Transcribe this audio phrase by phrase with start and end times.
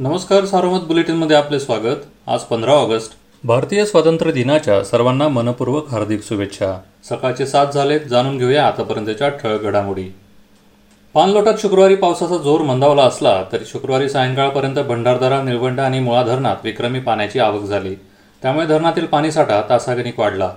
[0.00, 1.96] नमस्कार सार्वमत बुलेटिनमध्ये आपले स्वागत.
[2.26, 3.12] आज पंधरा ऑगस्ट.
[3.44, 6.80] भारतीय स्वातंत्र्य दिनाच्या सर्वांना मनपूर्वक हार्दिक शुभेच्छा.
[7.08, 10.04] सकाळचे सात झालेत जाणून घेऊया आतापर्यंतच्या ठळक घडामोडी.
[11.14, 17.00] पानलोटात शुक्रवारी पावसाचा जोर मंदावला असला तरी शुक्रवारी सायंकाळपर्यंत भंडारदरा निळवंडा आणि मुळा धरणात विक्रमी
[17.00, 17.94] पाण्याची आवक झाली.
[18.42, 20.50] त्यामुळे धरणातील पाणीसाठा तासागणिक वाढला.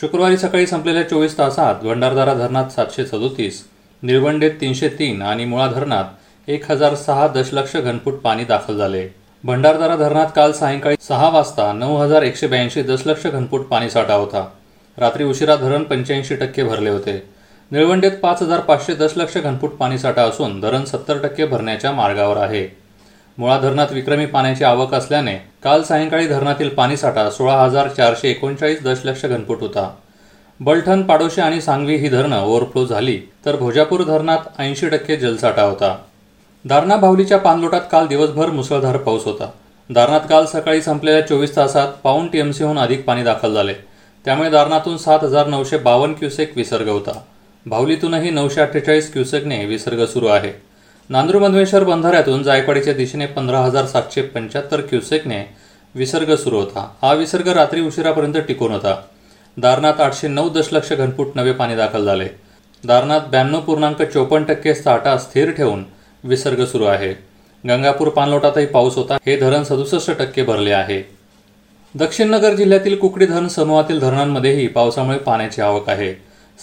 [0.00, 3.66] शुक्रवारी सकाळी संपलेल्या चोवीस तासात भंडारदारा धरणात सातशे सदोतीस
[4.02, 6.04] निळवंडेत तीनशे तीन आणि मुळा धरणात
[6.48, 9.06] एक हजार सहा दशलक्ष घनफूट पाणी दाखल झाले.
[9.44, 14.44] भंडारदारा धरणात काल सायंकाळी सहा वाजता नऊ हजार एकशे ब्याऐंशी दशलक्ष घनफूट पाणीसाठा होता.
[14.98, 17.22] रात्री उशिरा धरण पंच्याऐंशी टक्के भरले होते.
[17.70, 22.66] निळवंडेत पाच हजार पाचशे दशलक्ष घनफूट पाणीसाठा असून धरण सत्तर टक्के भरण्याच्या मार्गावर आहे.
[23.38, 29.26] मुळा धरणात विक्रमी पाण्याची आवक असल्याने काल सायंकाळी धरणातील पाणीसाठा सोळा हजार चारशे एकोणचाळीस दशलक्ष
[29.26, 29.90] घनफूट होता.
[30.60, 35.96] बलठण पाडोशी आणि सांगवी ही धरणं ओव्हरफ्लो झाली तर भोजापूर धरणात ऐंशी टक्के जलसाठा होता.
[36.68, 39.50] दारणा भावलीच्या पाणलोटात काल दिवसभर मुसळधार पाऊस होता.
[39.90, 43.74] दारणात काल सकाळी संपलेल्या चोवीस तासात पाऊण टीएमसीहून अधिक पाणी दाखल झाले.
[44.24, 47.20] त्यामुळे दारणातून सात हजार नऊशे बावन्न क्युसेक विसर्ग होता.
[47.66, 50.52] भावलीतूनही नऊशे अठ्ठेचाळीस क्युसेकने विसर्ग सुरू आहे.
[51.10, 55.54] नांदूर मधवेश्वर बंधाऱ्यातून जायकवाडीच्या दिशेने पंधरा हजार सातशे पंच्याहत्तर क्युसेकने
[55.94, 56.88] विसर्ग सुरू होता.
[57.02, 59.02] हा विसर्ग रात्री उशिरापर्यंत टिकून होता.
[59.56, 62.28] दारणात आठशे नऊ दशलक्ष घनफूट नवे पाणी दाखल झाले.
[62.86, 65.84] दारणात ब्याण्णव पूर्णांक चोपन्न टक्के साठा स्थिर ठेवून
[66.24, 67.12] विसर्ग सुरू आहे.
[67.68, 69.16] गंगापूर पाणलोटातही पाऊस होता.
[69.26, 71.08] हे धरण सदुसष्ट टक्के भरले आहे.
[71.94, 76.14] दक्षिण नगर जिल्ह्यातील कुकडी धरण समूहातील धरणांमध्येही पावसामुळे पाण्याची आवक आहे.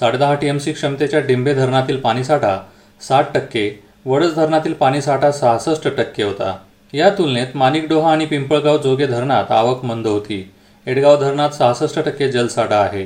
[0.00, 2.58] साडेदहा टीएमसी क्षमतेच्या डिंबे धरणातील पाणीसाठा
[3.00, 6.56] साठ टक्के वडस धरणातील पाणीसाठा सहासष्ट टक्के होता.
[6.92, 10.50] या तुलनेत माणिकडोहा आणि पिंपळगाव जोगे धरणात आवक मंद होती.
[10.86, 13.04] एडगाव धरणात सहासष्ट टक्के जलसाठा आहे.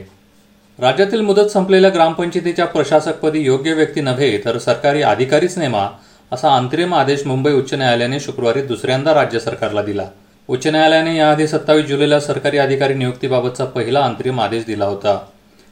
[0.79, 5.89] राज्यातील मुदत संपलेल्या ग्रामपंचायतीच्या प्रशासकपदी योग्य व्यक्ती नव्हे तर सरकारी अधिकारीच नेमा
[6.33, 10.05] असा अंतरिम आदेश मुंबई उच्च न्यायालयाने शुक्रवारी दुसऱ्यांदा राज्य सरकारला दिला.
[10.49, 15.19] उच्च न्यायालयाने याआधी सत्तावीस जुलैला सरकारी अधिकारी नियुक्तीबाबतचा पहिला अंतरिम आदेश दिला होता.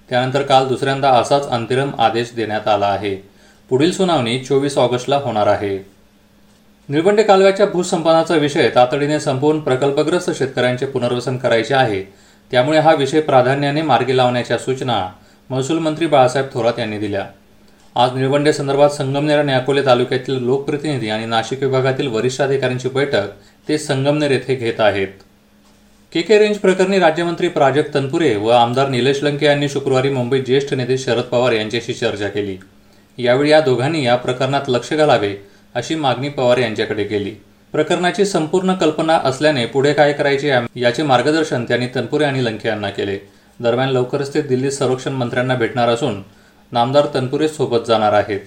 [0.08, 3.14] त्यानंतर काल दुसऱ्यांदा असाच अंतरिम आदेश देण्यात आला आहे.
[3.68, 5.78] पुढील सुनावणी चोवीस ऑगस्टला होणार आहे.
[6.88, 12.02] निळवंडे कालव्याच्या भूसंपादनाचा विषय तातडीने संपवून प्रकल्पग्रस्त शेतकऱ्यांचे पुनर्वसन करायचे आहे.
[12.50, 15.08] त्यामुळे हा विषय प्राधान्याने मार्गी लावण्याच्या सूचना
[15.50, 17.26] महसूल मंत्री बाळासाहेब थोरात यांनी दिल्या.
[17.96, 23.28] आज निळवंडे संदर्भात संगमनेर आणि अकोले तालुक्यातील लोकप्रतिनिधी आणि नाशिक विभागातील वरिष्ठ अधिकाऱ्यांची बैठक
[23.68, 25.08] ते संगमनेर येथे घेत आहेत.
[26.12, 30.74] के के रेंज प्रकरणी राज्यमंत्री प्राजक्त तनपुरे व आमदार निलेश लंके यांनी शुक्रवारी मुंबईत ज्येष्ठ
[30.74, 32.56] नेते शरद पवार यांच्याशी चर्चा केली.
[33.18, 35.34] यावेळी या दोघांनी या प्रकरणात लक्ष घालावे
[35.74, 37.34] अशी मागणी पवार यांच्याकडे केली.
[37.74, 43.18] प्रकरणाची संपूर्ण कल्पना असल्याने पुढे काय करायचे याचे मार्गदर्शन त्यांनी तनपुरे आणि लंके यांना केले.
[43.60, 46.22] दरम्यान लवकरच ते दिल्लीत संरक्षण मंत्र्यांना भेटणार असून
[46.74, 48.40] नामदार तनपुरे सोबत जाणार आहेत.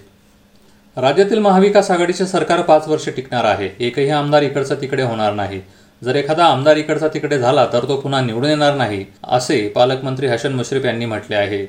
[0.97, 3.69] राज्यातील महाविकास आघाडीचे सरकार पाच वर्ष टिकणार आहे.
[3.79, 5.61] एकही आमदार इकडचा तिकडे होणार नाही.
[6.01, 10.53] जर एखादा आमदार इकडचा तिकडे झाला तर तो पुन्हा निवडून येणार नाही असे पालकमंत्री हसन
[10.53, 11.65] मुश्रीफ यांनी म्हटले आहे.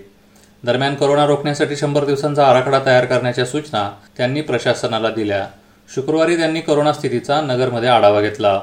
[0.65, 5.45] दरम्यान कोरोना रोखण्यासाठी शंभर दिवसांचा आराखडा तयार करण्याच्या सूचना त्यांनी प्रशासनाला दिल्या.
[5.95, 8.61] शुक्रवारी त्यांनी कोरोना स्थितीचा नगरमध्ये आढावा घेतला.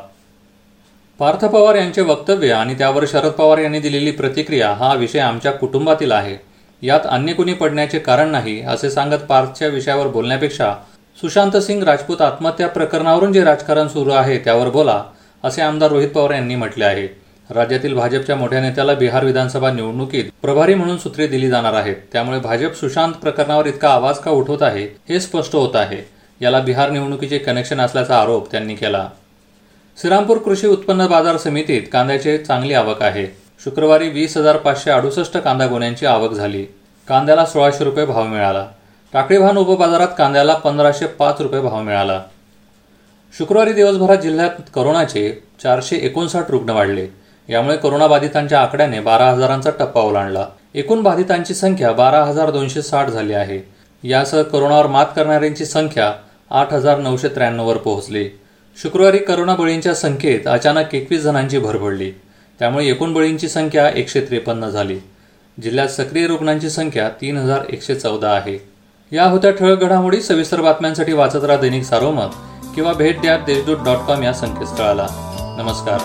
[1.19, 6.11] पार्थ पवार यांचे वक्तव्य आणि त्यावर शरद पवार यांनी दिलेली प्रतिक्रिया हा विषय आमच्या कुटुंबातील
[6.11, 6.37] आहे.
[6.85, 10.73] यात अन्य कुणी पडण्याचे कारण नाही असे सांगत पार्थच्या विषयावर बोलण्यापेक्षा
[11.17, 15.01] सुशांत सिंग राजपूत आत्महत्या प्रकरणावरून जे राजकारण सुरू आहे त्यावर बोला
[15.43, 17.07] असे आमदार रोहित पवार यांनी म्हटले आहे.
[17.49, 21.95] राज्यातील भाजपच्या मोठ्या नेत्याला बिहार विधानसभा निवडणुकीत प्रभारी म्हणून सूत्रे दिली जाणार आहेत.
[22.13, 26.01] त्यामुळे भाजप सुशांत प्रकरणावर इतका आवाज का उठवत आहे हे स्पष्ट होत आहे.
[26.41, 29.07] याला बिहार निवडणुकीचे कनेक्शन असल्याचा आरोप त्यांनी केला.
[29.97, 33.44] श्रीरामपूर कृषी उत्पन्न बाजार समितीत कांद्याचे चांगली आवक आहे.
[33.63, 36.65] शुक्रवारी वीस हजार पाचशे अडुसष्ट कांदा गोण्यांची आवक झाली.
[37.07, 38.67] कांद्याला सोळाशे रुपये भाव मिळाला.
[39.13, 42.21] टाकळीभान उपबाजारात कांद्याला पंधराशे पाच रुपये भाव मिळाला.
[43.37, 47.07] शुक्रवारी दिवसभरात जिल्ह्यात करोनाचे चारशे एकोणसाठ रुग्ण वाढले.
[47.49, 50.47] यामुळे करोनाबाधितांच्या आकड्याने बारा हजारांचा टप्पा ओलांडला.
[50.73, 53.59] एकूण बाधितांची संख्या बारा हजार दोनशे साठ झाली आहे.
[54.03, 56.13] यासह करोनावर मात करणाऱ्यांची संख्या
[56.49, 58.29] आठ हजार नऊशे त्र्याण्णववर पोहोचली.
[58.81, 62.11] शुक्रवारी करोना बळींच्या संख्येत अचानक एकवीस जणांची भर पडली.
[62.59, 64.99] त्यामुळे एकूण बळींची संख्या एकशे त्रेपन्न झाली.
[65.63, 68.69] जिल्ह्यात सक्रिय रुग्णांची संख्या तीन हजार एकशे चौदा आहे.
[69.11, 72.29] या होत्या ठळक घडामोडी सविस्तर बातम्यांसाठी वाचत राहा दैनिक सारोमत
[72.75, 75.07] किंवा भेट द्या देशदूत डॉट कॉम या संकेतस्थळाला.
[75.57, 75.97] नमस्कार.